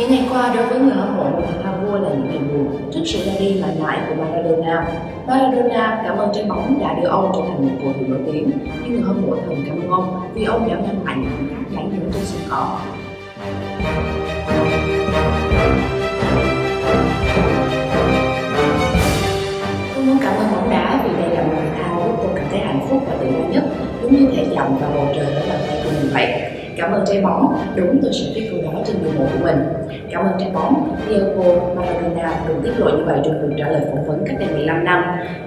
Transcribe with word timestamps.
Những 0.00 0.10
ngày 0.10 0.26
qua 0.30 0.54
đối 0.54 0.66
với 0.66 0.80
người 0.80 0.94
hâm 0.94 1.16
mộ 1.16 1.24
của 1.36 1.42
thể 1.64 1.70
vua 1.82 1.98
là 1.98 2.08
những 2.08 2.28
ngày 2.28 2.38
buồn 2.38 2.90
trước 2.92 3.00
sự 3.04 3.18
ra 3.26 3.32
đi 3.40 3.62
mãi 3.62 3.74
mãi 3.82 3.98
của 4.08 4.14
Maradona. 4.14 4.86
Maradona 5.26 6.02
cảm 6.04 6.16
ơn 6.16 6.30
trái 6.34 6.44
bóng 6.48 6.80
đã 6.80 6.94
đưa 6.94 7.08
ông 7.08 7.32
trở 7.34 7.40
thành 7.48 7.62
một 7.62 7.74
cầu 7.82 7.92
thủ 7.92 8.06
nổi 8.08 8.18
tiếng, 8.32 8.50
nhưng 8.82 8.92
người 8.92 9.02
hâm 9.02 9.22
mộ 9.26 9.36
thầm 9.46 9.64
cảm 9.66 9.80
ơn 9.80 9.90
ông 9.90 10.20
vì 10.34 10.44
ông 10.44 10.68
đã 10.68 10.74
mang 10.74 11.04
lại 11.04 11.16
những 11.16 11.30
khoảnh 11.36 11.48
khắc 11.48 11.72
đáng 11.76 11.90
nhớ 11.92 12.10
trên 12.12 12.24
sân 12.24 12.40
cỏ. 12.50 12.78
Tôi 19.94 20.04
muốn 20.04 20.18
cảm 20.22 20.34
ơn 20.34 20.46
bóng 20.52 20.70
đá 20.70 21.02
vì 21.04 21.22
đây 21.22 21.36
là 21.36 21.42
môn 21.42 21.56
thể 21.56 21.82
thao 21.82 22.02
giúp 22.06 22.14
tôi 22.22 22.30
cảm 22.34 22.44
thấy 22.50 22.60
hạnh 22.60 22.86
phúc 22.88 23.02
và 23.06 23.14
tự 23.20 23.26
do 23.26 23.48
nhất, 23.50 23.64
đúng 24.02 24.12
như 24.12 24.32
thể 24.36 24.46
dặm 24.54 24.78
vào 24.78 24.90
bầu 24.94 25.06
trời 25.16 25.34
ở 25.34 25.42
bàn 25.48 25.58
tay 25.68 25.80
của 25.84 25.90
mình 25.90 26.10
vậy. 26.12 26.59
Cảm 26.80 26.92
ơn 26.92 27.04
trái 27.06 27.20
bóng, 27.22 27.58
đúng 27.76 27.98
tôi 28.02 28.12
sẽ 28.12 28.32
viết 28.34 28.48
câu 28.50 28.72
đó 28.72 28.80
trên 28.86 29.02
người 29.02 29.12
mộ 29.12 29.24
của 29.24 29.44
mình. 29.44 29.56
Cảm 30.10 30.24
ơn 30.24 30.32
trái 30.38 30.50
bóng, 30.54 30.96
Diego 31.08 31.74
Maradona 31.76 32.40
từng 32.48 32.60
tiết 32.62 32.72
lộ 32.78 32.90
như 32.90 33.04
vậy 33.04 33.18
trong 33.24 33.38
cuộc 33.42 33.54
trả 33.58 33.68
lời 33.68 33.82
phỏng 33.90 34.06
vấn 34.06 34.24
cách 34.26 34.36
đây 34.38 34.48
15 34.48 34.84
năm. 34.84 35.04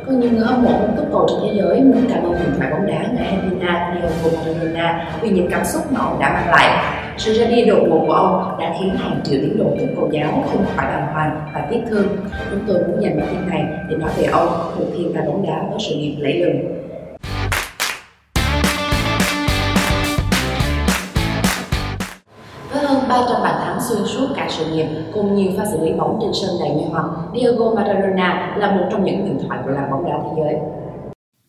Có 0.08 0.12
nhiều 0.14 0.32
người 0.32 0.46
hâm 0.46 0.64
mộ 0.64 0.70
muốn 0.70 0.96
cấp 0.96 1.05
cầu 1.12 1.27
trên 1.30 1.38
thế 1.44 1.62
giới 1.62 1.82
muốn 1.82 2.05
cảm 2.10 2.24
ơn 2.24 2.34
huyền 2.34 2.50
thoại 2.58 2.72
bóng 2.72 2.88
đá 2.88 3.08
người 3.12 3.26
Argentina 3.26 3.94
Diego 3.94 4.38
Maradona 4.38 5.05
vì 5.22 5.30
những 5.30 5.48
cảm 5.52 5.66
xúc 5.66 5.91
mà 5.91 6.00
ông 6.00 6.20
đã 6.20 6.34
mang 6.34 6.50
lại. 6.50 6.96
Sự 7.18 7.34
ra 7.34 7.46
đi 7.46 7.66
đột 7.66 7.80
ngột 7.90 8.04
của 8.08 8.13
ông 8.13 8.58
đã 8.60 8.74
khiến 8.80 8.96
hàng 8.96 9.22
triệu 9.24 9.40
tín 9.41 9.58
đồ 9.58 9.66
tiếp 9.80 9.88
cầu 9.96 10.10
giáo 10.12 10.44
không 10.52 10.66
khỏi 10.76 10.86
bàng 10.86 11.08
hoàng 11.13 11.40
và 11.54 11.68
tiếc 11.72 11.80
thương. 11.90 12.08
Chúng 12.52 12.60
tôi 12.68 12.77
muốn 12.88 13.04
dành 13.04 13.18
bản 13.18 13.27
tin 13.32 13.50
này 13.50 13.66
để 13.90 13.96
nói 13.96 14.10
về 14.18 14.24
ông, 14.24 14.48
một 14.80 14.86
thiên 14.98 15.13
tài 15.13 15.24
bóng 15.27 15.48
đá 15.48 15.62
có 15.72 15.80
sự 15.80 15.96
nghiệp 15.96 16.16
lẫy 16.20 16.34
lừng. 16.34 16.83
Xuyên 23.89 24.05
suốt 24.05 24.27
cả 24.35 24.48
sự 24.57 24.65
nghiệp 24.73 24.87
cùng 25.13 25.35
nhiều 25.35 25.51
pha 25.57 25.65
xử 25.71 25.85
lý 25.85 25.93
bóng 25.93 26.20
trên 26.21 26.31
sân 26.41 26.49
đầy 26.59 26.70
mê 26.70 26.84
hoặc, 26.91 27.05
Diego 27.34 27.73
Maradona 27.76 28.55
là 28.57 28.71
một 28.71 28.87
trong 28.91 29.05
những 29.05 29.21
huyền 29.21 29.39
thoại 29.48 29.59
của 29.65 29.71
làng 29.71 29.91
bóng 29.91 30.05
đá 30.05 30.17
thế 30.23 30.43
giới. 30.43 30.55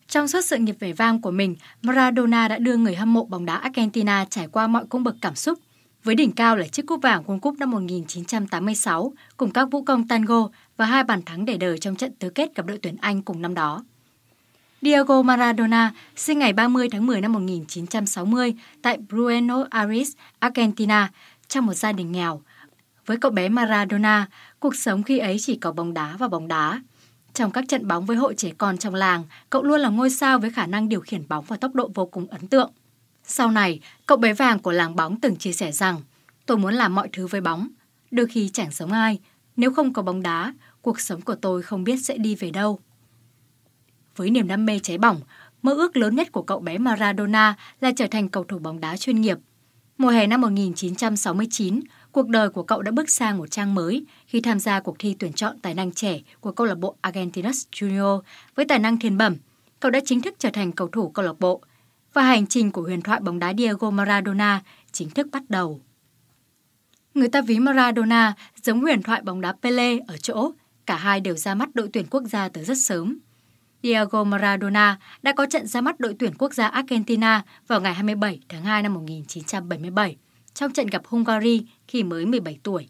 Trong 0.07 0.27
suốt 0.27 0.41
sự 0.41 0.57
nghiệp 0.57 0.75
vẻ 0.79 0.93
vang 0.93 1.21
của 1.21 1.31
mình, 1.31 1.55
Maradona 1.81 2.47
đã 2.47 2.57
đưa 2.57 2.77
người 2.77 2.95
hâm 2.95 3.13
mộ 3.13 3.25
bóng 3.25 3.45
đá 3.45 3.55
Argentina 3.55 4.25
trải 4.29 4.47
qua 4.47 4.67
mọi 4.67 4.85
cung 4.89 5.03
bậc 5.03 5.15
cảm 5.21 5.35
xúc. 5.35 5.59
Với 6.03 6.15
đỉnh 6.15 6.31
cao 6.31 6.55
là 6.55 6.67
chiếc 6.67 6.85
cúp 6.85 7.01
vàng 7.01 7.23
World 7.23 7.39
Cup 7.39 7.57
năm 7.59 7.71
1986 7.71 9.13
cùng 9.37 9.51
các 9.51 9.67
vũ 9.71 9.83
công 9.83 10.07
tango 10.07 10.49
và 10.77 10.85
hai 10.85 11.03
bàn 11.03 11.21
thắng 11.25 11.45
để 11.45 11.57
đời 11.57 11.77
trong 11.77 11.95
trận 11.95 12.11
tứ 12.19 12.29
kết 12.29 12.55
gặp 12.55 12.65
đội 12.65 12.79
tuyển 12.81 12.95
Anh 13.01 13.21
cùng 13.21 13.41
năm 13.41 13.53
đó. 13.53 13.83
Diego 14.81 15.21
Maradona 15.21 15.93
sinh 16.15 16.39
ngày 16.39 16.53
30 16.53 16.89
tháng 16.91 17.05
10 17.05 17.21
năm 17.21 17.33
1960 17.33 18.53
tại 18.81 18.97
Buenos 19.11 19.67
Aires, 19.69 20.11
Argentina, 20.39 21.11
trong 21.47 21.65
một 21.65 21.73
gia 21.73 21.91
đình 21.91 22.11
nghèo. 22.11 22.41
Với 23.05 23.17
cậu 23.17 23.31
bé 23.31 23.49
Maradona, 23.49 24.27
cuộc 24.59 24.75
sống 24.75 25.03
khi 25.03 25.17
ấy 25.17 25.37
chỉ 25.39 25.55
có 25.55 25.71
bóng 25.71 25.93
đá 25.93 26.15
và 26.19 26.27
bóng 26.27 26.47
đá. 26.47 26.81
Trong 27.33 27.51
các 27.51 27.65
trận 27.67 27.87
bóng 27.87 28.05
với 28.05 28.17
hội 28.17 28.33
trẻ 28.37 28.51
con 28.57 28.77
trong 28.77 28.95
làng, 28.95 29.23
cậu 29.49 29.63
luôn 29.63 29.79
là 29.79 29.89
ngôi 29.89 30.09
sao 30.09 30.39
với 30.39 30.49
khả 30.49 30.65
năng 30.65 30.89
điều 30.89 30.99
khiển 30.99 31.27
bóng 31.27 31.45
và 31.47 31.57
tốc 31.57 31.75
độ 31.75 31.89
vô 31.93 32.05
cùng 32.05 32.27
ấn 32.27 32.47
tượng. 32.47 32.71
Sau 33.23 33.51
này, 33.51 33.79
cậu 34.05 34.17
bé 34.17 34.33
vàng 34.33 34.59
của 34.59 34.71
làng 34.71 34.95
bóng 34.95 35.19
từng 35.19 35.35
chia 35.35 35.53
sẻ 35.53 35.71
rằng 35.71 36.01
Tôi 36.45 36.57
muốn 36.57 36.73
làm 36.73 36.95
mọi 36.95 37.09
thứ 37.13 37.27
với 37.27 37.41
bóng, 37.41 37.67
đôi 38.11 38.25
khi 38.25 38.49
chẳng 38.53 38.71
giống 38.71 38.91
ai. 38.91 39.19
Nếu 39.55 39.73
không 39.73 39.93
có 39.93 40.01
bóng 40.01 40.21
đá, 40.21 40.53
cuộc 40.81 40.99
sống 40.99 41.21
của 41.21 41.35
tôi 41.35 41.61
không 41.61 41.83
biết 41.83 41.97
sẽ 41.97 42.17
đi 42.17 42.35
về 42.35 42.51
đâu. 42.51 42.79
Với 44.15 44.29
niềm 44.29 44.47
đam 44.47 44.65
mê 44.65 44.79
cháy 44.83 44.97
bỏng, 44.97 45.21
mơ 45.61 45.73
ước 45.73 45.97
lớn 45.97 46.15
nhất 46.15 46.31
của 46.31 46.41
cậu 46.41 46.59
bé 46.59 46.77
Maradona 46.77 47.55
là 47.81 47.91
trở 47.95 48.07
thành 48.07 48.29
cầu 48.29 48.43
thủ 48.43 48.59
bóng 48.59 48.79
đá 48.79 48.97
chuyên 48.97 49.21
nghiệp. 49.21 49.37
Mùa 49.97 50.09
hè 50.09 50.27
năm 50.27 50.41
1969, 50.41 51.79
cuộc 52.11 52.27
đời 52.27 52.49
của 52.49 52.63
cậu 52.63 52.81
đã 52.81 52.91
bước 52.91 53.09
sang 53.09 53.37
một 53.37 53.51
trang 53.51 53.75
mới 53.75 54.05
khi 54.27 54.41
tham 54.41 54.59
gia 54.59 54.79
cuộc 54.79 54.95
thi 54.99 55.15
tuyển 55.19 55.33
chọn 55.33 55.59
tài 55.59 55.73
năng 55.73 55.91
trẻ 55.91 56.19
của 56.39 56.51
câu 56.51 56.67
lạc 56.67 56.75
bộ 56.75 56.95
Argentinos 57.01 57.67
Junior 57.71 58.21
với 58.55 58.65
tài 58.65 58.79
năng 58.79 58.99
thiên 58.99 59.17
bẩm. 59.17 59.35
Cậu 59.79 59.91
đã 59.91 59.99
chính 60.05 60.21
thức 60.21 60.35
trở 60.39 60.49
thành 60.49 60.71
cầu 60.71 60.87
thủ 60.87 61.09
câu 61.09 61.25
lạc 61.25 61.39
bộ 61.39 61.61
và 62.13 62.21
hành 62.21 62.47
trình 62.47 62.71
của 62.71 62.81
huyền 62.81 63.01
thoại 63.01 63.19
bóng 63.19 63.39
đá 63.39 63.53
Diego 63.57 63.89
Maradona 63.89 64.61
chính 64.91 65.09
thức 65.09 65.27
bắt 65.31 65.43
đầu. 65.49 65.81
Người 67.13 67.29
ta 67.29 67.41
ví 67.41 67.59
Maradona 67.59 68.33
giống 68.63 68.81
huyền 68.81 69.03
thoại 69.03 69.21
bóng 69.21 69.41
đá 69.41 69.53
Pele 69.61 69.97
ở 70.07 70.17
chỗ 70.17 70.51
cả 70.85 70.95
hai 70.95 71.19
đều 71.19 71.35
ra 71.35 71.55
mắt 71.55 71.69
đội 71.73 71.89
tuyển 71.93 72.05
quốc 72.09 72.23
gia 72.23 72.49
từ 72.49 72.63
rất 72.63 72.77
sớm. 72.77 73.19
Diego 73.85 74.23
Maradona 74.23 74.97
đã 75.21 75.33
có 75.33 75.45
trận 75.45 75.67
ra 75.67 75.81
mắt 75.81 75.99
đội 75.99 76.15
tuyển 76.19 76.33
quốc 76.37 76.53
gia 76.53 76.67
Argentina 76.67 77.43
vào 77.67 77.81
ngày 77.81 77.93
27 77.93 78.39
tháng 78.49 78.63
2 78.63 78.83
năm 78.83 78.93
1977 78.93 80.17
trong 80.53 80.73
trận 80.73 80.87
gặp 80.87 81.01
Hungary 81.05 81.65
khi 81.87 82.03
mới 82.03 82.25
17 82.25 82.57
tuổi. 82.63 82.89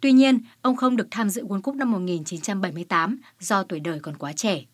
Tuy 0.00 0.12
nhiên, 0.12 0.40
ông 0.62 0.76
không 0.76 0.96
được 0.96 1.08
tham 1.10 1.30
dự 1.30 1.44
World 1.44 1.60
Cup 1.60 1.74
năm 1.74 1.92
1978 1.92 3.18
do 3.40 3.62
tuổi 3.62 3.80
đời 3.80 4.00
còn 4.00 4.16
quá 4.16 4.32
trẻ. 4.32 4.64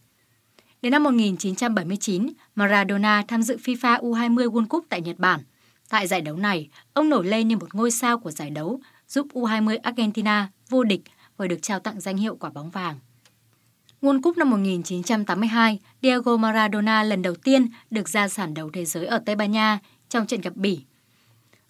Đến 0.83 0.93
năm 0.93 1.03
1979, 1.03 2.33
Maradona 2.55 3.25
tham 3.29 3.43
dự 3.43 3.57
FIFA 3.57 4.01
U20 4.01 4.51
World 4.51 4.67
Cup 4.67 4.87
tại 4.89 5.01
Nhật 5.01 5.19
Bản. 5.19 5.41
Tại 5.89 6.07
giải 6.07 6.21
đấu 6.21 6.37
này, 6.37 6.69
ông 6.93 7.09
nổi 7.09 7.27
lên 7.27 7.49
như 7.49 7.57
một 7.57 7.75
ngôi 7.75 7.91
sao 7.91 8.19
của 8.19 8.31
giải 8.31 8.51
đấu, 8.51 8.81
giúp 9.09 9.27
U20 9.33 9.79
Argentina 9.83 10.49
vô 10.69 10.85
địch 10.85 11.03
và 11.37 11.47
được 11.47 11.59
trao 11.63 11.81
tặng 11.81 12.01
danh 12.01 12.17
hiệu 12.17 12.37
quả 12.37 12.51
bóng 12.51 12.71
vàng. 12.71 12.99
World 14.03 14.23
Cup 14.23 14.37
năm 14.37 14.51
1982, 14.51 15.79
Diego 16.03 16.37
Maradona 16.37 17.03
lần 17.03 17.23
đầu 17.23 17.35
tiên 17.35 17.69
được 17.91 18.09
ra 18.09 18.29
sàn 18.29 18.55
đấu 18.55 18.71
thế 18.73 18.85
giới 18.85 19.07
ở 19.07 19.23
Tây 19.27 19.37
Ban 19.37 19.51
Nha 19.51 19.79
trong 20.09 20.27
trận 20.27 20.41
gặp 20.41 20.57
Bỉ. 20.57 20.81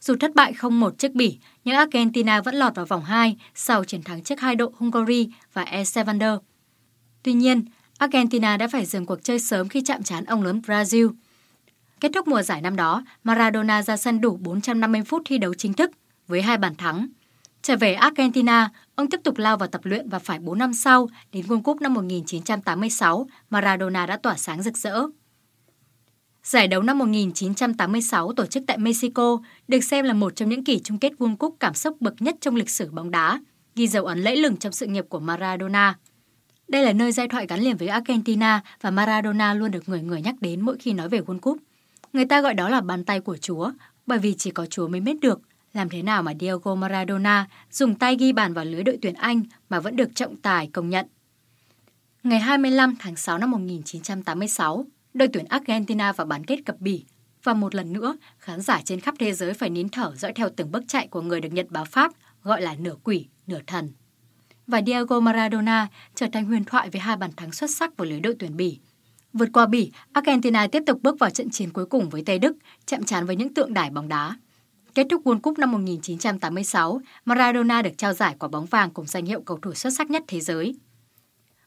Dù 0.01 0.17
thất 0.21 0.35
bại 0.35 0.53
0-1 0.59 0.91
trước 0.91 1.13
Bỉ, 1.13 1.39
nhưng 1.65 1.77
Argentina 1.77 2.41
vẫn 2.41 2.55
lọt 2.55 2.75
vào 2.75 2.87
vòng 2.87 3.05
2 3.05 3.37
sau 3.55 3.85
chiến 3.85 4.03
thắng 4.03 4.23
trước 4.23 4.41
hai 4.41 4.55
đội 4.55 4.71
Hungary 4.77 5.29
và 5.53 5.63
El 5.63 5.85
Salvador. 5.85 6.41
Tuy 7.23 7.33
nhiên, 7.33 7.65
Argentina 7.99 8.57
đã 8.57 8.69
phải 8.69 8.87
dừng 8.87 9.07
cuộc 9.07 9.25
chơi 9.25 9.39
sớm 9.39 9.69
khi 9.69 9.83
chạm 9.85 10.03
trán 10.03 10.25
ông 10.25 10.43
lớn 10.43 10.61
Brazil. 10.67 11.13
Kết 12.01 12.11
thúc 12.15 12.29
mùa 12.29 12.43
giải 12.43 12.61
năm 12.61 12.77
đó, 12.77 13.05
Maradona 13.25 13.83
ra 13.83 13.97
sân 13.97 14.21
đủ 14.21 14.37
450 14.37 15.03
phút 15.07 15.23
thi 15.25 15.39
đấu 15.39 15.55
chính 15.55 15.73
thức 15.73 15.91
với 16.29 16.43
hai 16.43 16.59
bàn 16.59 16.75
thắng. 16.75 17.09
Trở 17.67 17.77
về 17.77 17.95
Argentina, 17.95 18.71
ông 18.95 19.11
tiếp 19.11 19.21
tục 19.25 19.39
lao 19.39 19.57
vào 19.57 19.69
tập 19.69 19.81
luyện 19.85 20.09
và 20.09 20.19
phải 20.19 20.39
4 20.39 20.59
năm 20.59 20.75
sau, 20.75 21.09
đến 21.33 21.47
World 21.47 21.63
Cup 21.63 21.81
năm 21.81 21.95
1986, 21.95 23.27
Maradona 23.51 24.07
đã 24.07 24.17
tỏa 24.17 24.37
sáng 24.37 24.63
rực 24.63 24.77
rỡ. 24.77 25.03
Giải 26.45 26.69
đấu 26.69 26.83
năm 26.83 26.99
1986 26.99 28.33
tổ 28.33 28.47
chức 28.47 28.63
tại 28.67 28.79
Mexico 28.79 29.39
được 29.69 29.85
xem 29.85 30.05
là 30.05 30.13
một 30.13 30.37
trong 30.37 30.49
những 30.49 30.65
kỳ 30.65 30.81
chung 30.85 30.99
kết 30.99 31.13
World 31.19 31.37
Cup 31.37 31.57
cảm 31.61 31.75
xúc 31.75 32.01
bậc 32.01 32.23
nhất 32.23 32.37
trong 32.41 32.57
lịch 32.57 32.71
sử 32.71 32.91
bóng 32.91 33.11
đá, 33.11 33.41
ghi 33.75 33.87
dấu 33.87 34.05
ấn 34.05 34.19
lẫy 34.19 34.37
lừng 34.37 34.57
trong 34.57 34.73
sự 34.73 34.87
nghiệp 34.87 35.05
của 35.09 35.21
Maradona. 35.21 35.99
Đây 36.69 36.85
là 36.85 36.93
nơi 36.93 37.13
giai 37.13 37.29
thoại 37.29 37.47
gắn 37.47 37.61
liền 37.61 37.77
với 37.77 37.89
Argentina 37.89 38.61
và 38.81 38.91
Maradona 38.91 39.55
luôn 39.55 39.71
được 39.71 39.89
người 39.89 40.03
người 40.03 40.23
nhắc 40.23 40.35
đến 40.41 40.61
mỗi 40.61 40.77
khi 40.79 40.93
nói 40.93 41.09
về 41.09 41.21
World 41.21 41.41
Cup. 41.41 41.59
Người 42.13 42.25
ta 42.25 42.41
gọi 42.41 42.55
đó 42.55 42.69
là 42.69 42.81
bàn 42.81 43.05
tay 43.05 43.21
của 43.21 43.37
Chúa, 43.37 43.71
bởi 44.07 44.19
vì 44.19 44.35
chỉ 44.39 44.51
có 44.51 44.67
Chúa 44.67 44.89
mới 44.89 45.01
biết 45.01 45.21
được 45.21 45.41
làm 45.77 45.89
thế 45.89 46.03
nào 46.03 46.23
mà 46.23 46.33
Diego 46.41 46.75
Maradona 46.75 47.47
dùng 47.71 47.95
tay 47.95 48.17
ghi 48.17 48.33
bàn 48.33 48.55
vào 48.55 48.65
lưới 48.65 48.83
đội 48.83 48.99
tuyển 49.03 49.15
Anh 49.15 49.43
mà 49.69 49.81
vẫn 49.81 49.97
được 49.97 50.15
trọng 50.15 50.37
tài 50.37 50.71
công 50.73 50.91
nhận. 50.91 51.07
Ngày 52.23 52.39
25 52.39 52.97
tháng 52.99 53.17
6 53.17 53.39
năm 53.39 53.51
1986, 53.51 54.87
đội 55.15 55.29
tuyển 55.33 55.45
Argentina 55.49 56.13
vào 56.13 56.27
bán 56.27 56.45
kết 56.45 56.67
gặp 56.67 56.77
Bỉ. 56.81 57.05
Và 57.43 57.55
một 57.55 57.75
lần 57.75 57.93
nữa, 57.93 58.17
khán 58.39 58.61
giả 58.61 58.81
trên 58.85 59.01
khắp 59.01 59.15
thế 59.19 59.33
giới 59.33 59.55
phải 59.55 59.71
nín 59.71 59.89
thở 59.89 60.13
dõi 60.17 60.33
theo 60.33 60.49
từng 60.57 60.73
bước 60.73 60.83
chạy 60.89 61.09
của 61.09 61.21
người 61.21 61.41
được 61.41 61.53
Nhật 61.53 61.67
báo 61.71 61.85
Pháp 61.85 62.13
gọi 62.43 62.63
là 62.63 62.75
nửa 62.79 62.95
quỷ, 63.05 63.27
nửa 63.47 63.61
thần. 63.67 63.89
Và 64.67 64.83
Diego 64.87 65.21
Maradona 65.21 65.89
trở 66.15 66.27
thành 66.33 66.45
huyền 66.45 66.65
thoại 66.65 66.91
với 66.91 67.01
hai 67.01 67.17
bàn 67.17 67.31
thắng 67.37 67.53
xuất 67.53 67.71
sắc 67.71 67.97
vào 67.97 68.07
lưới 68.07 68.21
đội 68.21 68.37
tuyển 68.39 68.57
Bỉ. 68.57 68.79
Vượt 69.33 69.49
qua 69.53 69.67
Bỉ, 69.67 69.93
Argentina 70.13 70.67
tiếp 70.67 70.83
tục 70.87 71.03
bước 71.03 71.19
vào 71.19 71.31
trận 71.31 71.51
chiến 71.51 71.73
cuối 71.73 71.87
cùng 71.87 72.09
với 72.09 72.23
Tây 72.27 72.39
Đức, 72.39 72.57
chạm 72.87 73.05
trán 73.05 73.27
với 73.27 73.37
những 73.37 73.55
tượng 73.55 73.75
đài 73.75 73.91
bóng 73.91 74.09
đá. 74.09 74.37
Kết 74.97 75.07
thúc 75.11 75.25
World 75.25 75.41
Cup 75.41 75.59
năm 75.59 75.73
1986, 75.73 77.01
Maradona 77.25 77.83
được 77.83 77.91
trao 77.99 78.13
giải 78.13 78.35
quả 78.39 78.49
bóng 78.49 78.67
vàng 78.67 78.91
cùng 78.91 79.07
danh 79.07 79.27
hiệu 79.27 79.41
cầu 79.41 79.59
thủ 79.63 79.75
xuất 79.75 79.91
sắc 79.91 80.11
nhất 80.11 80.23
thế 80.29 80.41
giới. 80.41 80.75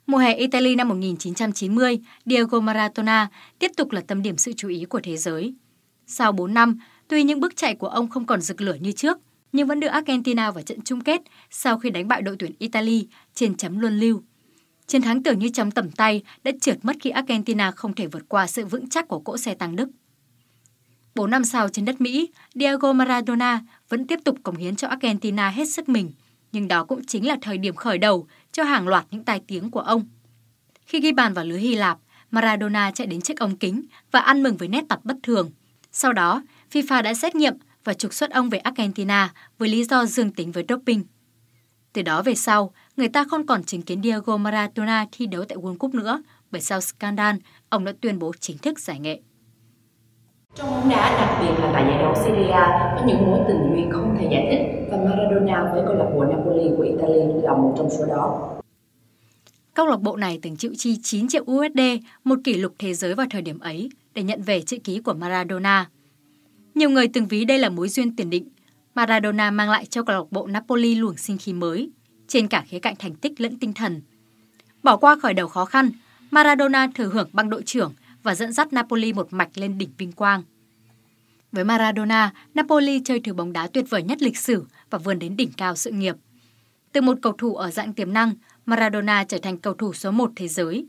Mùa 0.08 0.18
hè 0.18 0.34
Italy 0.34 0.76
năm 0.76 0.88
1990, 0.88 2.00
Diego 2.26 2.60
Maradona 2.60 3.30
tiếp 3.60 3.72
tục 3.78 3.92
là 3.92 4.02
tâm 4.02 4.22
điểm 4.22 4.38
sự 4.38 4.54
chú 4.58 4.70
ý 4.70 4.86
của 4.86 5.00
thế 5.04 5.18
giới. 5.18 5.54
Sau 6.08 6.32
4 6.32 6.54
năm, 6.54 6.80
tuy 7.08 7.24
những 7.24 7.40
bước 7.40 7.56
chạy 7.56 7.76
của 7.76 7.88
ông 7.88 8.10
không 8.10 8.26
còn 8.26 8.42
rực 8.42 8.62
lửa 8.62 8.78
như 8.80 8.92
trước, 8.92 9.18
nhưng 9.52 9.68
vẫn 9.68 9.80
đưa 9.80 9.88
Argentina 9.88 10.52
vào 10.52 10.64
trận 10.64 10.82
chung 10.82 11.02
kết 11.02 11.22
sau 11.50 11.80
khi 11.80 11.90
đánh 11.90 12.08
bại 12.08 12.22
đội 12.22 12.36
tuyển 12.40 12.52
Italy 12.60 13.08
trên 13.34 13.58
chấm 13.58 13.80
luân 13.80 14.00
lưu. 14.00 14.22
Chiến 14.88 15.02
thắng 15.02 15.24
tưởng 15.24 15.40
như 15.40 15.50
chấm 15.54 15.72
tầm 15.72 15.92
tay 15.92 16.24
đã 16.44 16.52
trượt 16.62 16.86
mất 16.86 16.96
khi 17.00 17.10
Argentina 17.10 17.72
không 17.72 17.94
thể 17.94 18.08
vượt 18.08 18.30
qua 18.30 18.48
sự 18.48 18.66
vững 18.66 18.90
chắc 18.90 19.08
của 19.08 19.20
cỗ 19.20 19.38
xe 19.38 19.56
tăng 19.56 19.76
Đức. 19.76 19.90
4 21.16 21.30
năm 21.30 21.44
sau 21.44 21.70
trên 21.70 21.86
đất 21.86 22.02
Mỹ, 22.02 22.30
Diego 22.56 22.94
Maradona 22.94 23.62
vẫn 23.90 24.08
tiếp 24.08 24.20
tục 24.24 24.38
cống 24.44 24.56
hiến 24.56 24.76
cho 24.76 24.88
Argentina 24.88 25.50
hết 25.50 25.66
sức 25.70 25.90
mình, 25.90 26.12
nhưng 26.52 26.68
đó 26.68 26.84
cũng 26.84 27.06
chính 27.06 27.28
là 27.28 27.38
thời 27.42 27.58
điểm 27.58 27.76
khởi 27.76 27.98
đầu 27.98 28.28
cho 28.52 28.64
hàng 28.64 28.88
loạt 28.88 29.06
những 29.12 29.24
tai 29.24 29.42
tiếng 29.48 29.72
của 29.72 29.80
ông. 29.80 30.08
Khi 30.86 31.00
ghi 31.00 31.12
bàn 31.12 31.34
vào 31.34 31.46
lưới 31.46 31.60
Hy 31.60 31.76
Lạp, 31.76 31.98
Maradona 32.32 32.92
chạy 32.92 33.08
đến 33.08 33.22
chiếc 33.22 33.40
ống 33.40 33.58
kính 33.58 33.86
và 34.12 34.20
ăn 34.20 34.44
mừng 34.44 34.58
với 34.58 34.68
nét 34.68 34.84
mặt 34.90 35.00
bất 35.04 35.18
thường. 35.24 35.52
Sau 35.92 36.14
đó, 36.14 36.44
FIFA 36.72 37.04
đã 37.04 37.14
xét 37.14 37.36
nghiệm 37.36 37.54
và 37.84 37.94
trục 37.94 38.14
xuất 38.14 38.32
ông 38.32 38.50
về 38.50 38.58
Argentina 38.58 39.34
với 39.58 39.70
lý 39.70 39.84
do 39.84 40.06
dương 40.06 40.32
tính 40.32 40.52
với 40.52 40.64
doping. 40.70 41.04
Từ 41.94 42.02
đó 42.02 42.22
về 42.22 42.36
sau, 42.36 42.74
người 42.98 43.10
ta 43.10 43.24
không 43.24 43.46
còn 43.46 43.64
chứng 43.64 43.82
kiến 43.82 44.02
Diego 44.04 44.38
Maradona 44.38 45.06
thi 45.12 45.26
đấu 45.26 45.46
tại 45.46 45.58
World 45.58 45.78
Cup 45.78 45.94
nữa, 45.94 46.22
bởi 46.52 46.62
sau 46.62 46.82
scandal, 46.82 47.36
ông 47.70 47.86
đã 47.86 47.94
tuyên 48.02 48.20
bố 48.20 48.32
chính 48.40 48.58
thức 48.58 48.80
giải 48.80 49.00
nghệ. 49.00 49.20
Trong 50.60 50.72
bóng 50.72 50.90
đá, 50.90 51.18
đặc 51.20 51.38
biệt 51.42 51.62
là 51.62 51.72
tại 51.74 51.84
giải 51.90 51.98
đấu 52.00 52.16
Serie 52.16 52.50
A, 52.50 52.96
có 52.98 53.06
những 53.08 53.26
mối 53.26 53.40
tình 53.48 53.58
duyên 53.74 53.92
không 53.92 54.16
thể 54.20 54.28
giải 54.32 54.48
thích 54.52 54.88
và 54.92 54.98
Maradona 54.98 55.72
với 55.74 55.84
câu 55.86 55.96
lạc 55.96 56.10
bộ 56.16 56.24
Napoli 56.24 56.70
của 56.78 56.84
Italy 56.84 57.42
là 57.44 57.54
một 57.54 57.74
trong 57.78 57.90
số 57.90 58.06
đó. 58.06 58.50
Câu 59.74 59.88
lạc 59.88 60.02
bộ 60.02 60.16
này 60.16 60.40
từng 60.42 60.58
chịu 60.58 60.72
chi 60.78 61.00
9 61.04 61.28
triệu 61.28 61.44
USD, 61.44 61.80
một 62.24 62.40
kỷ 62.44 62.54
lục 62.54 62.74
thế 62.80 62.94
giới 62.94 63.16
vào 63.16 63.26
thời 63.30 63.42
điểm 63.42 63.60
ấy, 63.60 63.90
để 64.14 64.24
nhận 64.24 64.42
về 64.42 64.62
chữ 64.62 64.78
ký 64.84 65.00
của 65.00 65.14
Maradona. 65.14 65.90
Nhiều 66.76 66.90
người 66.90 67.08
từng 67.08 67.28
ví 67.28 67.46
đây 67.46 67.60
là 67.60 67.70
mối 67.70 67.90
duyên 67.90 68.16
tiền 68.16 68.30
định. 68.30 68.50
Maradona 68.96 69.52
mang 69.52 69.70
lại 69.70 69.86
cho 69.86 70.04
câu 70.04 70.16
lạc 70.18 70.32
bộ 70.32 70.48
Napoli 70.48 70.96
luồng 70.96 71.18
sinh 71.18 71.38
khí 71.38 71.54
mới, 71.54 71.90
trên 72.28 72.48
cả 72.48 72.64
khía 72.68 72.80
cạnh 72.80 72.96
thành 73.00 73.16
tích 73.16 73.42
lẫn 73.42 73.60
tinh 73.60 73.74
thần. 73.74 74.02
Bỏ 74.84 74.98
qua 74.98 75.16
khởi 75.22 75.34
đầu 75.34 75.48
khó 75.48 75.66
khăn, 75.66 75.90
Maradona 76.32 76.88
thừa 76.96 77.10
hưởng 77.14 77.30
băng 77.34 77.50
đội 77.50 77.64
trưởng 77.66 77.94
và 78.24 78.36
dẫn 78.36 78.54
dắt 78.54 78.74
Napoli 78.74 79.14
một 79.14 79.34
mạch 79.34 79.58
lên 79.58 79.78
đỉnh 79.78 79.90
vinh 79.98 80.12
quang. 80.12 80.44
Với 81.52 81.64
Maradona, 81.64 82.34
Napoli 82.54 83.02
chơi 83.06 83.20
thử 83.20 83.34
bóng 83.34 83.54
đá 83.54 83.68
tuyệt 83.68 83.86
vời 83.90 84.04
nhất 84.04 84.22
lịch 84.22 84.38
sử 84.38 84.66
và 84.90 84.98
vươn 84.98 85.20
đến 85.20 85.36
đỉnh 85.36 85.52
cao 85.58 85.76
sự 85.76 85.92
nghiệp. 85.92 86.16
Từ 86.92 87.02
một 87.02 87.18
cầu 87.22 87.34
thủ 87.38 87.56
ở 87.56 87.72
dạng 87.72 87.94
tiềm 87.94 88.14
năng, 88.14 88.34
Maradona 88.66 89.24
trở 89.24 89.38
thành 89.38 89.58
cầu 89.58 89.74
thủ 89.74 89.94
số 89.94 90.12
1 90.12 90.32
thế 90.36 90.48
giới. 90.48 90.86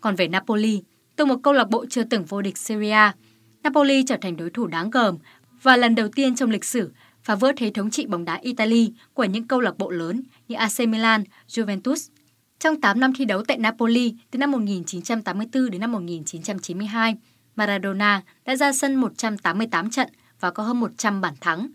Còn 0.00 0.16
về 0.16 0.28
Napoli, 0.28 0.82
từ 1.16 1.24
một 1.24 1.36
câu 1.42 1.52
lạc 1.52 1.70
bộ 1.70 1.86
chưa 1.90 2.04
từng 2.04 2.24
vô 2.24 2.42
địch 2.42 2.58
Serie 2.58 2.90
A, 2.90 3.14
Napoli 3.62 4.02
trở 4.02 4.16
thành 4.20 4.36
đối 4.36 4.50
thủ 4.50 4.66
đáng 4.66 4.90
gờm 4.90 5.18
và 5.62 5.76
lần 5.76 5.94
đầu 5.94 6.08
tiên 6.08 6.34
trong 6.34 6.50
lịch 6.50 6.64
sử 6.64 6.90
phá 7.22 7.34
vỡ 7.34 7.52
thế 7.56 7.70
thống 7.70 7.90
trị 7.90 8.06
bóng 8.06 8.24
đá 8.24 8.34
Italy 8.34 8.92
của 9.14 9.24
những 9.24 9.48
câu 9.48 9.60
lạc 9.60 9.78
bộ 9.78 9.90
lớn 9.90 10.22
như 10.48 10.56
AC 10.56 10.80
Milan, 10.88 11.24
Juventus. 11.48 12.10
Trong 12.58 12.80
8 12.80 13.00
năm 13.00 13.12
thi 13.14 13.24
đấu 13.24 13.42
tại 13.48 13.58
Napoli 13.58 14.14
từ 14.30 14.38
năm 14.38 14.50
1984 14.50 15.70
đến 15.70 15.80
năm 15.80 15.92
1992, 15.92 17.16
Maradona 17.56 18.22
đã 18.44 18.56
ra 18.56 18.72
sân 18.72 18.94
188 18.94 19.90
trận 19.90 20.08
và 20.40 20.50
có 20.50 20.62
hơn 20.62 20.80
100 20.80 21.20
bản 21.20 21.34
thắng, 21.40 21.68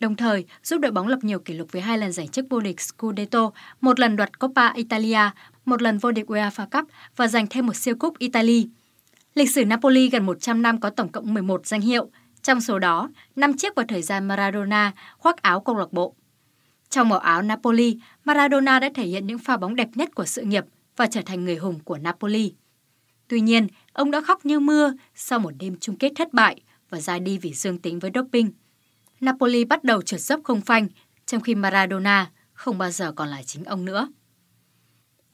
đồng 0.00 0.16
thời 0.16 0.44
giúp 0.62 0.78
đội 0.78 0.92
bóng 0.92 1.08
lập 1.08 1.18
nhiều 1.22 1.38
kỷ 1.38 1.54
lục 1.54 1.68
với 1.72 1.82
hai 1.82 1.98
lần 1.98 2.12
giành 2.12 2.28
chức 2.28 2.46
vô 2.50 2.60
địch 2.60 2.80
Scudetto, 2.80 3.50
một 3.80 4.00
lần 4.00 4.16
đoạt 4.16 4.38
Coppa 4.38 4.72
Italia, 4.72 5.30
một 5.64 5.82
lần 5.82 5.98
vô 5.98 6.12
địch 6.12 6.30
UEFA 6.30 6.66
Cup 6.66 6.88
và 7.16 7.28
giành 7.28 7.46
thêm 7.46 7.66
một 7.66 7.76
siêu 7.76 7.94
cúp 7.98 8.18
Italy. 8.18 8.68
Lịch 9.34 9.50
sử 9.50 9.64
Napoli 9.64 10.08
gần 10.08 10.26
100 10.26 10.62
năm 10.62 10.80
có 10.80 10.90
tổng 10.90 11.08
cộng 11.08 11.34
11 11.34 11.66
danh 11.66 11.80
hiệu, 11.80 12.10
trong 12.42 12.60
số 12.60 12.78
đó, 12.78 13.10
5 13.36 13.56
chiếc 13.56 13.74
vào 13.74 13.86
thời 13.88 14.02
gian 14.02 14.28
Maradona 14.28 14.92
khoác 15.18 15.42
áo 15.42 15.60
câu 15.60 15.76
lạc 15.76 15.92
bộ. 15.92 16.14
Trong 16.96 17.08
màu 17.08 17.18
áo 17.18 17.42
Napoli, 17.42 17.98
Maradona 18.24 18.80
đã 18.80 18.90
thể 18.94 19.06
hiện 19.06 19.26
những 19.26 19.38
pha 19.38 19.56
bóng 19.56 19.76
đẹp 19.76 19.88
nhất 19.94 20.14
của 20.14 20.24
sự 20.24 20.42
nghiệp 20.42 20.64
và 20.96 21.06
trở 21.06 21.22
thành 21.26 21.44
người 21.44 21.56
hùng 21.56 21.80
của 21.84 21.98
Napoli. 21.98 22.52
Tuy 23.28 23.40
nhiên, 23.40 23.66
ông 23.92 24.10
đã 24.10 24.20
khóc 24.20 24.46
như 24.46 24.60
mưa 24.60 24.92
sau 25.14 25.38
một 25.38 25.50
đêm 25.58 25.76
chung 25.80 25.96
kết 25.96 26.12
thất 26.16 26.32
bại 26.32 26.60
và 26.90 27.00
ra 27.00 27.18
đi 27.18 27.38
vì 27.38 27.52
dương 27.52 27.78
tính 27.78 27.98
với 27.98 28.10
doping. 28.14 28.50
Napoli 29.20 29.64
bắt 29.64 29.84
đầu 29.84 30.02
trượt 30.02 30.20
dốc 30.20 30.40
không 30.44 30.60
phanh, 30.60 30.88
trong 31.26 31.40
khi 31.40 31.54
Maradona 31.54 32.30
không 32.52 32.78
bao 32.78 32.90
giờ 32.90 33.12
còn 33.12 33.28
là 33.28 33.42
chính 33.42 33.64
ông 33.64 33.84
nữa. 33.84 34.08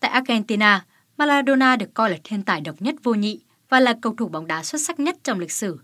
Tại 0.00 0.10
Argentina, 0.10 0.84
Maradona 1.16 1.76
được 1.76 1.94
coi 1.94 2.10
là 2.10 2.16
thiên 2.24 2.42
tài 2.42 2.60
độc 2.60 2.82
nhất 2.82 2.94
vô 3.02 3.14
nhị 3.14 3.40
và 3.68 3.80
là 3.80 3.94
cầu 4.02 4.14
thủ 4.18 4.28
bóng 4.28 4.46
đá 4.46 4.62
xuất 4.62 4.80
sắc 4.80 5.00
nhất 5.00 5.16
trong 5.24 5.38
lịch 5.38 5.52
sử. 5.52 5.80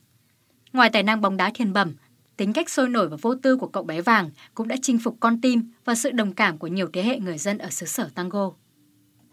Ngoài 0.73 0.91
tài 0.91 1.03
năng 1.03 1.21
bóng 1.21 1.37
đá 1.37 1.51
thiên 1.55 1.73
bẩm, 1.73 1.95
tính 2.39 2.53
cách 2.53 2.71
sôi 2.71 2.89
nổi 2.89 3.09
và 3.09 3.17
vô 3.23 3.35
tư 3.35 3.57
của 3.57 3.67
cậu 3.67 3.83
bé 3.83 4.01
vàng 4.01 4.31
cũng 4.55 4.69
đã 4.69 4.77
chinh 4.83 4.99
phục 4.99 5.17
con 5.21 5.41
tim 5.41 5.63
và 5.85 5.95
sự 5.95 6.11
đồng 6.11 6.33
cảm 6.33 6.59
của 6.59 6.67
nhiều 6.67 6.89
thế 6.93 7.03
hệ 7.03 7.19
người 7.19 7.39
dân 7.39 7.59
ở 7.59 7.69
xứ 7.71 7.87
sở 7.87 8.09
tango. 8.15 8.51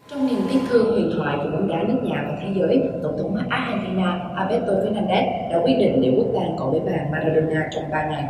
Trong 0.08 0.28
niềm 0.28 0.40
tiếc 0.52 0.60
thương 0.70 0.92
huyền 0.92 1.12
thoại 1.18 1.38
của 1.38 1.50
bóng 1.52 1.68
đá 1.68 1.84
nước 1.88 2.00
nhà 2.04 2.26
và 2.30 2.38
thế 2.42 2.54
giới, 2.60 2.82
Tổng 3.04 3.18
thống 3.18 3.36
Argentina 3.50 4.20
Alberto 4.36 4.74
Fernandez 4.74 5.52
đã 5.52 5.60
quyết 5.64 5.76
định 5.80 6.02
để 6.02 6.14
quốc 6.18 6.28
tang 6.34 6.56
cậu 6.58 6.72
bé 6.72 6.80
vàng 6.80 7.12
Maradona 7.12 7.70
trong 7.76 7.84
3 7.92 8.08
ngày. 8.10 8.24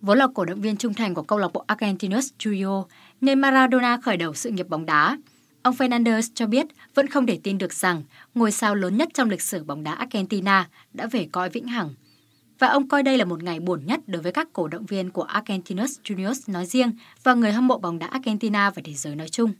Vốn 0.00 0.18
là 0.18 0.26
cổ 0.34 0.44
động 0.44 0.60
viên 0.60 0.76
trung 0.76 0.94
thành 0.94 1.14
của 1.14 1.22
câu 1.22 1.38
lạc 1.38 1.52
bộ 1.52 1.64
Argentinos 1.66 2.28
Juniors, 2.38 2.84
nơi 3.20 3.36
Maradona 3.36 3.96
khởi 4.02 4.16
đầu 4.16 4.34
sự 4.34 4.50
nghiệp 4.50 4.68
bóng 4.68 4.86
đá, 4.86 5.16
ông 5.62 5.74
Fernandez 5.74 6.22
cho 6.34 6.46
biết 6.46 6.66
vẫn 6.94 7.06
không 7.06 7.26
thể 7.26 7.38
tin 7.42 7.58
được 7.58 7.72
rằng 7.72 8.02
ngôi 8.34 8.52
sao 8.52 8.74
lớn 8.74 8.96
nhất 8.96 9.08
trong 9.14 9.30
lịch 9.30 9.42
sử 9.42 9.64
bóng 9.64 9.84
đá 9.84 9.92
Argentina 9.92 10.68
đã 10.92 11.06
về 11.06 11.28
cõi 11.32 11.48
vĩnh 11.50 11.68
hằng. 11.68 11.88
Và 12.62 12.68
ông 12.68 12.88
coi 12.88 13.02
đây 13.02 13.18
là 13.18 13.24
một 13.24 13.42
ngày 13.42 13.60
buồn 13.60 13.86
nhất 13.86 14.00
đối 14.06 14.22
với 14.22 14.32
các 14.32 14.48
cổ 14.52 14.68
động 14.68 14.86
viên 14.86 15.10
của 15.10 15.22
Argentinos 15.22 16.00
Juniors 16.04 16.52
nói 16.52 16.66
riêng 16.66 16.92
và 17.22 17.34
người 17.34 17.52
hâm 17.52 17.66
mộ 17.66 17.78
bóng 17.78 17.98
đá 17.98 18.06
Argentina 18.06 18.70
và 18.70 18.82
thế 18.84 18.94
giới 18.94 19.16
nói 19.16 19.28
chung. 19.28 19.52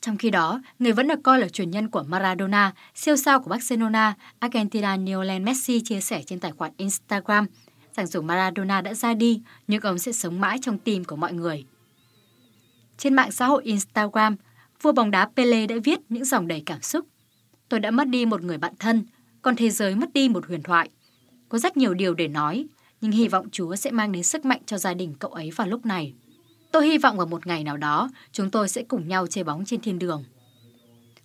Trong 0.00 0.16
khi 0.16 0.30
đó, 0.30 0.60
người 0.78 0.92
vẫn 0.92 1.08
được 1.08 1.18
coi 1.22 1.38
là 1.38 1.48
truyền 1.48 1.70
nhân 1.70 1.88
của 1.88 2.02
Maradona, 2.02 2.72
siêu 2.94 3.16
sao 3.16 3.40
của 3.40 3.50
Barcelona, 3.50 4.14
Argentina 4.38 4.96
Lionel 4.96 5.42
Messi 5.42 5.80
chia 5.80 6.00
sẻ 6.00 6.22
trên 6.26 6.40
tài 6.40 6.52
khoản 6.52 6.72
Instagram 6.76 7.46
rằng 7.96 8.06
dù 8.06 8.22
Maradona 8.22 8.80
đã 8.80 8.94
ra 8.94 9.14
đi, 9.14 9.42
nhưng 9.66 9.80
ông 9.80 9.98
sẽ 9.98 10.12
sống 10.12 10.40
mãi 10.40 10.58
trong 10.62 10.78
tim 10.78 11.04
của 11.04 11.16
mọi 11.16 11.32
người. 11.32 11.64
Trên 12.98 13.14
mạng 13.14 13.32
xã 13.32 13.46
hội 13.46 13.64
Instagram, 13.64 14.36
vua 14.82 14.92
bóng 14.92 15.10
đá 15.10 15.28
Pele 15.36 15.66
đã 15.66 15.76
viết 15.84 15.98
những 16.08 16.24
dòng 16.24 16.48
đầy 16.48 16.62
cảm 16.66 16.82
xúc. 16.82 17.06
Tôi 17.68 17.80
đã 17.80 17.90
mất 17.90 18.08
đi 18.08 18.26
một 18.26 18.42
người 18.42 18.58
bạn 18.58 18.72
thân, 18.78 19.04
còn 19.42 19.56
thế 19.56 19.70
giới 19.70 19.94
mất 19.94 20.12
đi 20.12 20.28
một 20.28 20.46
huyền 20.46 20.62
thoại. 20.62 20.90
Có 21.48 21.58
rất 21.58 21.76
nhiều 21.76 21.94
điều 21.94 22.14
để 22.14 22.28
nói, 22.28 22.66
nhưng 23.00 23.12
hy 23.12 23.28
vọng 23.28 23.50
Chúa 23.50 23.76
sẽ 23.76 23.90
mang 23.90 24.12
đến 24.12 24.22
sức 24.22 24.44
mạnh 24.44 24.60
cho 24.66 24.78
gia 24.78 24.94
đình 24.94 25.14
cậu 25.18 25.30
ấy 25.30 25.50
vào 25.50 25.68
lúc 25.68 25.86
này. 25.86 26.14
Tôi 26.72 26.86
hy 26.86 26.98
vọng 26.98 27.16
vào 27.16 27.26
một 27.26 27.46
ngày 27.46 27.64
nào 27.64 27.76
đó, 27.76 28.10
chúng 28.32 28.50
tôi 28.50 28.68
sẽ 28.68 28.82
cùng 28.82 29.08
nhau 29.08 29.26
chơi 29.26 29.44
bóng 29.44 29.64
trên 29.64 29.80
thiên 29.80 29.98
đường. 29.98 30.24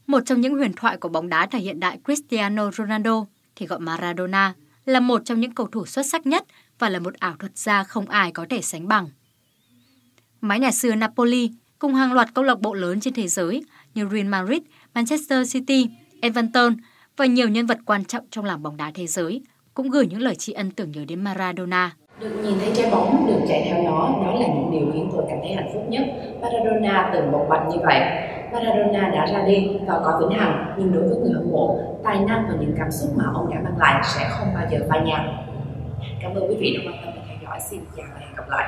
Một 0.07 0.19
trong 0.25 0.42
những 0.42 0.54
huyền 0.54 0.74
thoại 0.75 0.98
của 0.98 1.10
bóng 1.10 1.30
đá 1.30 1.48
thời 1.48 1.62
hiện 1.62 1.80
đại 1.80 2.00
Cristiano 2.06 2.71
Ronaldo 2.71 3.25
thì 3.56 3.66
gọi 3.66 3.80
Maradona 3.80 4.54
là 4.86 5.00
một 5.00 5.21
trong 5.25 5.39
những 5.39 5.56
cầu 5.56 5.68
thủ 5.68 5.86
xuất 5.86 6.06
sắc 6.06 6.25
nhất 6.25 6.45
và 6.80 6.89
là 6.89 7.00
một 7.00 7.13
ảo 7.13 7.36
thuật 7.39 7.57
gia 7.57 7.83
không 7.83 8.10
ai 8.10 8.31
có 8.31 8.45
thể 8.50 8.62
sánh 8.62 8.88
bằng. 8.88 9.10
Mái 10.42 10.60
nhà 10.60 10.71
xưa 10.71 10.95
Napoli 10.95 11.51
cùng 11.80 11.95
hàng 11.95 12.13
loạt 12.13 12.33
câu 12.33 12.44
lạc 12.44 12.60
bộ 12.60 12.74
lớn 12.74 13.00
trên 13.00 13.13
thế 13.13 13.27
giới 13.27 13.63
như 13.94 14.07
Real 14.12 14.27
Madrid, 14.27 14.62
Manchester 14.94 15.54
City, 15.54 15.88
Everton 16.21 16.75
và 17.18 17.25
nhiều 17.25 17.50
nhân 17.50 17.66
vật 17.66 17.80
quan 17.86 18.06
trọng 18.06 18.25
trong 18.31 18.45
làng 18.45 18.63
bóng 18.63 18.77
đá 18.77 18.92
thế 18.92 19.07
giới 19.07 19.42
cũng 19.74 19.89
gửi 19.89 20.07
những 20.07 20.21
lời 20.21 20.36
tri 20.36 20.54
ân 20.54 20.71
tưởng 20.71 20.92
nhớ 20.92 21.01
đến 21.07 21.24
Maradona. 21.24 21.92
Được 22.19 22.30
nhìn 22.44 22.60
thấy 22.60 22.71
trái 22.75 22.92
bóng, 22.92 23.27
được 23.27 23.40
chạy 23.47 23.61
theo 23.66 23.83
nó, 23.83 24.09
đó 24.26 24.33
là 24.40 24.47
những 24.47 24.71
điều 24.71 24.92
khiến 24.94 25.09
tôi 25.11 25.26
cảm 25.30 25.38
thấy 25.42 25.54
hạnh 25.54 25.69
phúc 25.73 25.83
nhất. 25.90 26.04
Maradona 26.42 27.09
từng 27.14 27.31
một 27.31 27.45
bạch 27.49 27.68
như 27.69 27.78
vậy. 27.83 27.99
Maradona 28.54 29.09
đã 29.09 29.26
ra 29.26 29.45
đi 29.47 29.68
và 29.88 29.99
có 30.04 30.19
vĩnh 30.19 30.40
hằng, 30.40 30.76
nhưng 30.78 30.94
đối 30.94 31.04
với 31.04 31.18
người 31.18 31.33
hâm 31.33 31.52
mộ, 31.52 31.80
tài 32.04 32.19
năng 32.19 32.45
và 32.49 32.56
những 32.59 32.73
cảm 32.78 32.92
xúc 32.92 33.09
mà 33.16 33.23
ông 33.33 33.49
đã 33.54 33.61
mang 33.64 33.78
lại 33.78 34.04
sẽ 34.04 34.28
không 34.30 34.47
bao 34.54 34.66
giờ 34.71 34.78
phai 34.90 35.02
nhạt. 35.02 35.21
Cảm 36.21 36.35
ơn 36.35 36.49
quý 36.49 36.56
vị 36.59 36.78
đã 36.78 36.92
quan 36.92 37.02
tâm 37.06 37.14
và 37.16 37.21
theo 37.28 37.38
dõi. 37.44 37.59
Xin 37.69 37.80
chào 37.97 38.06
và 38.14 38.19
hẹn 38.19 38.35
gặp 38.35 38.49
lại. 38.49 38.68